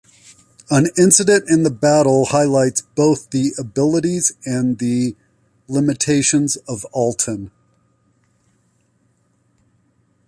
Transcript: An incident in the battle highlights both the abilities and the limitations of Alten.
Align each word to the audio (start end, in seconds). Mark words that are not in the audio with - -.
An 0.71 0.87
incident 0.97 1.47
in 1.47 1.61
the 1.61 1.69
battle 1.69 2.25
highlights 2.25 2.81
both 2.81 3.29
the 3.29 3.53
abilities 3.59 4.31
and 4.47 4.79
the 4.79 5.15
limitations 5.67 6.55
of 6.67 6.87
Alten. 6.91 7.51